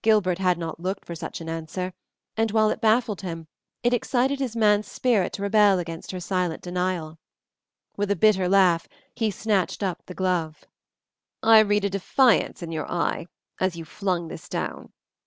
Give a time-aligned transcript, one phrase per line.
[0.00, 1.92] Gilbert had not looked for such an answer,
[2.34, 3.46] and while it baffled him
[3.82, 7.18] it excited his man's spirit to rebel against her silent denial.
[7.94, 10.64] With a bitter laugh he snatched up the glove.
[11.42, 13.26] "I read a defiance in your eye
[13.60, 14.94] as you flung this down.